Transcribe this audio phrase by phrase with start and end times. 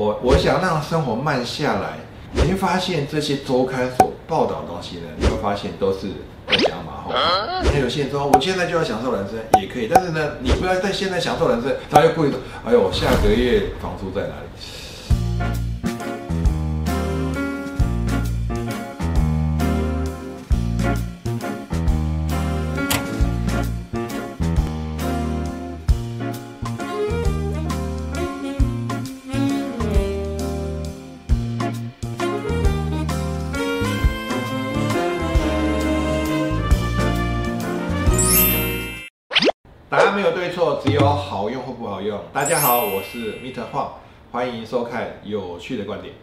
[0.00, 1.98] 我我想让生活慢下来，
[2.32, 6.08] 你会发现这些周刊所报道的东西呢，你会发现都是
[6.48, 7.18] 在讲马后炮。
[7.62, 15.69] 那有些人说，我现在就要享受人生，也可以，但是呢，你不要在现在享受人生，他又故意说，哎呦，下个月房租在哪里？
[39.90, 42.16] 答案没有对错，只有好用或不好用。
[42.32, 43.92] 大家好，我是 Meter 晃，
[44.30, 46.14] 欢迎收看有趣的观点。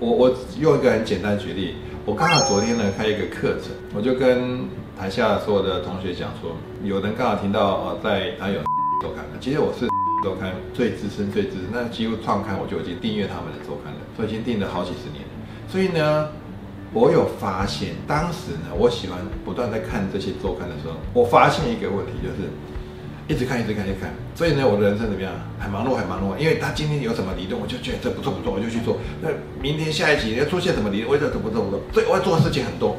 [0.00, 8.58] 我我用一个很简单举例，我刚好昨天呢开一个课程，我就跟台下所有的同学讲说，有人刚好听到呃在他有
[9.00, 9.86] 周刊，其实我是
[10.24, 15.22] 周刊最资深最资深，那几乎创刊我就已经订阅他们的周刊了，所以已经订了好几十年。
[15.72, 16.28] 所以呢，
[16.92, 22.52] 我有发现，当时呢，我喜欢不断在看这些周刊的时候，我发现一个问题，就是
[23.26, 24.12] 一直看，一直看，一直看。
[24.34, 25.32] 所以呢，我的人生怎么样？
[25.58, 26.36] 很忙碌，很忙碌。
[26.36, 28.98] 因为他今天有什么理论，我就觉得这不错不错，我就去做。
[29.22, 29.30] 那
[29.62, 31.80] 明天下一集要出现什么理论，我就怎么做不做。
[31.94, 32.98] 所以我要做的事情很多。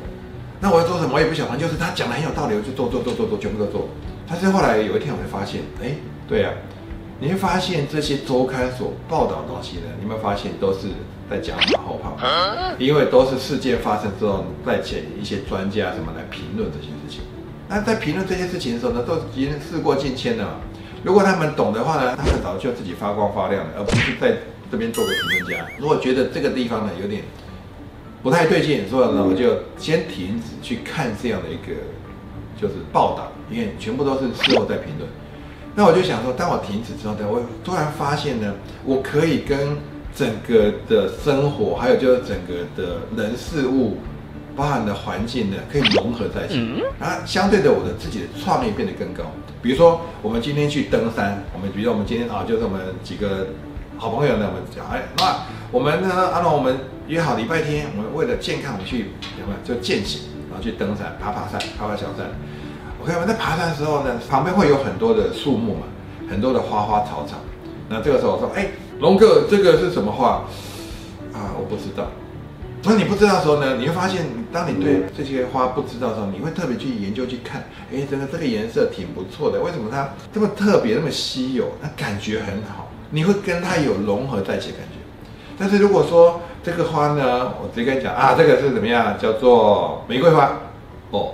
[0.59, 1.55] 那我要做什么，我也不晓得。
[1.55, 3.87] 就是他讲的很有道理，我就做做做做做，全部都做。
[4.27, 5.93] 但是后来有一天，我会发现，哎，
[6.27, 6.49] 对呀，
[7.19, 10.87] 你会发现这些周刊所报道的东西呢，你有没有发现都是
[11.29, 12.17] 在讲马后炮？
[12.77, 17.21] 因为都是事件发生之后，再请一些专家什么来评论这些事情。
[17.69, 20.59] 那在评论这些事情的时候呢，都已经事过境迁了。
[21.03, 24.37] 如果他们懂的话呢，他们早就自己发光发亮了，而不是在
[24.69, 25.65] 这边做个评论家。
[25.79, 27.23] 如果觉得这个地方呢有点
[28.21, 31.73] 不太对劲，所以呢我就先停止去看这样的一个
[32.59, 35.09] 就是报道，因为全部都是事后在评论。
[35.75, 38.53] 那我就想说，当我停止之后呢，我突然发现呢，
[38.85, 39.77] 我可以跟
[40.15, 43.97] 整个的生活，还有就是整个的人事物，
[44.55, 46.83] 包含的环境呢，可以融合在一起。
[46.99, 49.23] 然后相对的，我的自己的创意变得更高。
[49.63, 53.47] 比如说，我们今天去登山，我们比如说我们今天啊，就是我们几个
[53.97, 62.29] 好朋友呢，我们讲，哎，那我们呢，按照我们约好礼拜天，我们为了健康，我们去有没有就健行，然后去登山、爬爬山、爬爬小山。
[63.03, 65.81] OK，我们在爬山的时候呢，旁边会有很多的树木嘛，
[66.29, 67.35] 很多的花花草草。
[67.89, 68.69] 那这个时候我说，哎，
[68.99, 70.41] 龙哥，这个是什么花？
[71.33, 72.07] 啊，我不知道。
[72.81, 81.73] 所以你不知道的时候呢，你会发现，当你对这些花不知道的时候，你会特别去研究去看，哎，真的这个颜色挺不错的，为什么它这么特别，那么稀有？
[81.81, 84.95] 那感觉很好，你会跟它有融合在一起的感觉。
[85.59, 89.17] 但是如果说这个花呢，我直接跟你讲啊，这个是怎么样？
[89.19, 90.49] 叫做玫瑰花。
[91.11, 91.33] 哦，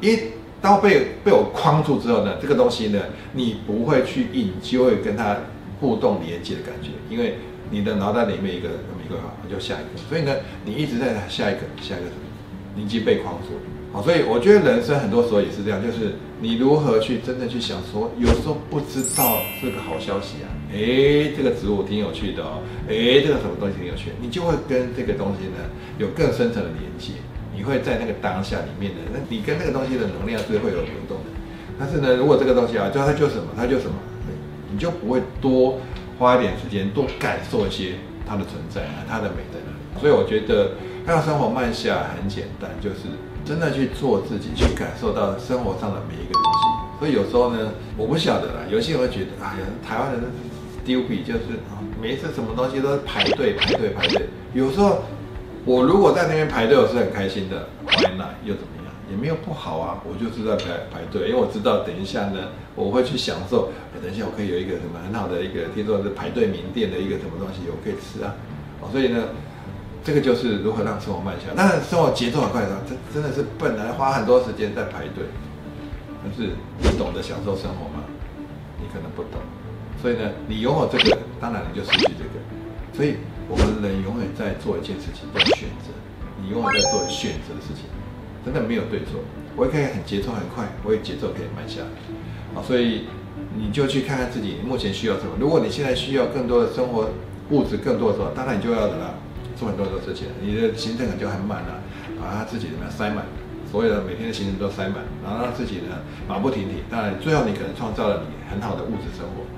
[0.00, 0.18] 一
[0.60, 3.00] 当被被我框住之后呢，这个东西呢，
[3.32, 5.36] 你不会去引就会跟它
[5.80, 7.36] 互动连接的感觉，因为
[7.70, 12.10] 你的脑袋里面一个玫瑰花，就下一个，所以呢，你一直在下一个下一个，
[12.74, 13.60] 你已经被框住了。
[13.92, 27.14] 好，所以我觉得人生很多时候也是这样，就是你如何去真正去想说，有时候不知道这个好消息啊，诶，这个植物挺有趣的哦，诶，这个什么东西挺有趣，你就会跟这个东西呢有更深层的连接。
[27.58, 31.30] 你会在那个当下里面的，那你跟那个东西的能量是会有流动的。
[31.76, 33.96] 但是呢，如果这个东西啊，就它就什么，它就什么，
[34.70, 35.80] 你就不会多
[36.20, 40.00] 花一点时间，多感受一些它的存在啊，它的美在哪里。
[40.00, 40.70] 所以我觉得
[41.04, 43.10] 让生活慢下来很简单，就是
[43.44, 47.00] 真的去做自己，去感受到生活上的每一个东西。
[47.00, 50.22] 所以有时候呢，我不晓得啦，有些人会觉得，哎呀，台湾人
[50.84, 55.02] 丢笔就是啊每一次什么东西都是排队排队排队，有时候。
[55.64, 57.68] 我如果在那边排队，我是很开心的。
[57.84, 58.34] Why not？
[58.44, 58.92] 又怎么样？
[59.10, 60.02] 也没有不好啊。
[60.04, 63.70] 我就是在排排队，因为我知道等一下呢，我会去享受。
[64.02, 68.34] 等一下我可以有一个什么很好的一个，听说是排队名店的一个什么东西，我可以吃啊。
[68.80, 69.24] 哦，所以呢，
[70.04, 71.54] 这个就是如何让生活慢下来。
[71.54, 75.26] 当然，生活节奏很快的，真真的是本来花很多时间在排队，
[76.22, 78.04] 但是你懂得享受生活吗？
[78.80, 79.40] 你可能不懂。
[80.00, 82.38] 所以呢，你拥有这个，当然你就失去这个。
[82.92, 83.16] 所以。
[83.50, 85.88] 我们人永远在做一件事情，叫选择。
[86.36, 87.88] 你永远在做选择的事情，
[88.44, 89.24] 真的没有对错。
[89.56, 91.88] 我也可以很节奏很快，我也节奏可以慢下来。
[92.52, 93.08] 啊，所以
[93.56, 95.30] 你就去看看自己目前需要什么。
[95.40, 97.08] 如果你现在需要更多的生活
[97.48, 99.14] 物质更多的时候，当然你就要怎么样
[99.56, 100.28] 做很多很多事情。
[100.44, 101.80] 你的行程可能就很满了，
[102.20, 103.24] 把它自己怎么样塞满，
[103.72, 106.84] 所有的每天的行程都塞满，然后让自己呢马不停蹄。
[106.90, 109.48] 当然，最后你可能创造了你很好的物质生活。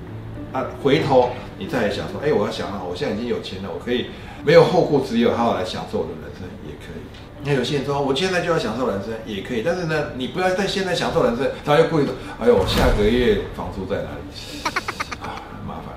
[0.51, 4.07] 啊，回头你再来想说，哎，我要想啊，我现在已经有钱了，我可以
[4.43, 7.01] 没有后顾之忧，好好来享受我的人生也可以。
[7.43, 14.69] 那有些人说，我现在就要享受人生也可以，但是呢，你不要在现在享受人生，他又故意说，哎呦，我下个月房租在哪里？
[15.21, 15.95] 啊，麻烦。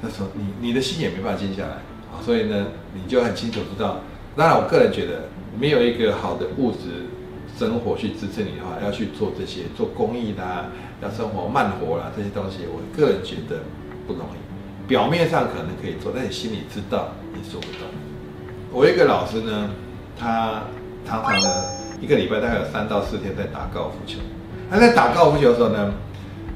[0.00, 1.80] 那时候你你的心也没办法静下来
[2.12, 4.00] 啊，所以呢，你就很清楚知道。
[4.36, 5.28] 当然，我个人觉得，
[5.58, 7.06] 没有一个好的物质
[7.58, 10.66] 生活去支撑你的话，要去做这些做公益啦，
[11.00, 13.62] 要生活慢活啦这些东西，我个人觉得
[14.06, 14.88] 不容易。
[14.88, 17.86] 表面上可能可以做，但你心里知道你做不到。
[18.72, 19.70] 我一个老师呢，
[20.18, 20.62] 他。
[21.06, 21.50] 常常呢，
[22.00, 24.20] 一个礼拜大概有三到四天在打高尔夫球。
[24.70, 25.92] 他在打高尔夫球的时候呢，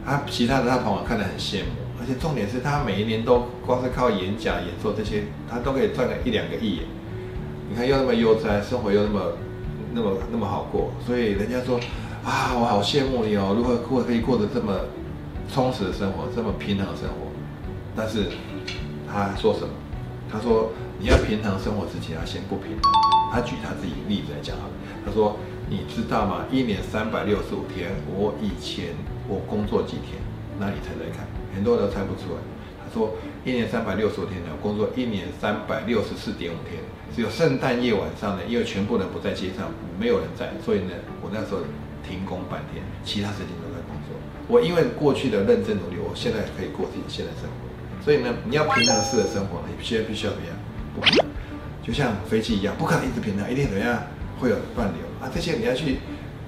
[0.06, 6.80] 他其他的他朋友看得很羡慕，而且重点是他每一年都光是靠演讲、演说这些，他都可以赚个一两个亿。
[7.68, 9.20] 你看又那么悠哉，生活又那么
[9.92, 11.78] 那么那么好过，所以人家说
[12.24, 14.72] 啊，我好羡慕你哦，如何过可以过得这么
[15.52, 17.28] 充实的生活，这么平衡的生活。
[17.98, 18.26] 但是
[19.10, 19.74] 他说什么？
[20.30, 22.80] 他说你要平衡生活之前要先不平衡。
[23.32, 24.70] 他举他自己例子来讲啊，
[25.04, 25.36] 他说
[25.68, 26.46] ：“你知道吗？
[26.48, 28.94] 一年三百六十五天，我以前
[29.26, 30.22] 我工作几天？
[30.60, 32.40] 那你猜猜看，很多人都猜不出来。”
[32.78, 36.78] 他说：“一年三百六十五天呢，工作一年三百六十四点五天，
[37.12, 41.66] 只有圣诞夜晚上呢，因为全部人不在街上，没有人在，所以呢，我那时候
[42.06, 44.14] 停工半天，其他时间都在工作。
[44.46, 47.67] 我因为过去的认真努力，我现在可以过自己现在生活。
[48.04, 50.56] 所以呢，你要平衡式的生活，你必须必须要怎么样？
[50.94, 51.26] 不可能。”
[51.82, 54.02] 就像飞机一样，不可能一直平衡，一定怎么样
[54.38, 55.30] 会有乱流啊！
[55.34, 55.96] 这些你要去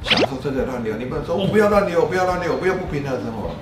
[0.02, 3.56] 享受这个乱流，你不能说我不要乱流，不要乱流，我不要不平衡的生活，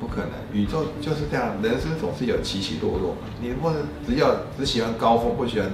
[0.00, 0.30] 不可能。
[0.52, 3.30] 宇宙就是这样，人生总是有起起落落嘛。
[3.40, 5.70] 你不能只要只喜欢高峰，不喜欢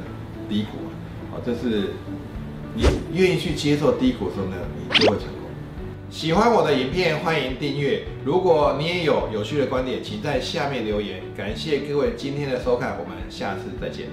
[0.50, 1.40] 低谷啊！
[1.46, 1.94] 这是
[2.74, 2.84] 你
[3.14, 5.45] 愿意去接受低谷的时候呢，你就会成功。
[6.08, 8.04] 喜欢我的影片，欢迎订阅。
[8.24, 11.20] 如果你也有有趣的观点，请在下面留言。
[11.36, 14.06] 感谢各位今天的收看，我们下次再见。